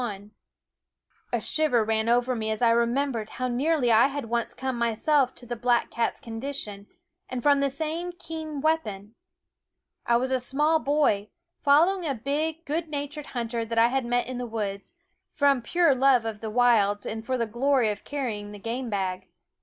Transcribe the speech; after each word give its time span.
Quoskh 0.01 0.17
/fie 0.21 0.31
A 1.31 1.39
shiver 1.41 1.83
ran 1.83 2.09
over 2.09 2.35
me 2.35 2.49
as 2.49 2.63
I 2.63 2.71
remembered 2.71 3.27
Hfc^/fee/? 3.27 3.33
Eyed 3.33 3.35
how 3.37 3.47
nearly 3.49 3.91
I 3.91 4.07
had 4.07 4.25
once 4.25 4.55
come 4.55 4.75
myself 4.75 5.35
to 5.35 5.45
the 5.45 5.55
black 5.55 5.91
cat's 5.91 6.19
condition, 6.19 6.87
and 7.29 7.43
from 7.43 7.59
the 7.59 7.69
same 7.69 8.11
keen 8.11 8.61
weapon. 8.61 9.13
I 10.07 10.17
was 10.17 10.31
a 10.31 10.39
small 10.39 10.79
boy, 10.79 11.29
following 11.61 12.07
a 12.07 12.15
big 12.15 12.65
good 12.65 12.89
natured 12.89 13.27
hunter 13.37 13.63
that 13.63 13.77
I 13.77 14.01
met 14.01 14.25
in 14.25 14.39
the 14.39 14.47
woods, 14.47 14.95
from 15.35 15.61
pure 15.61 15.93
love 15.93 16.25
of 16.25 16.41
the 16.41 16.49
wilds 16.49 17.05
and 17.05 17.23
for 17.23 17.37
the 17.37 17.45
glory 17.45 17.91
of 17.91 18.03
carrying 18.03 18.53
the 18.53 18.57
game 18.57 18.89
bag. 18.89 19.27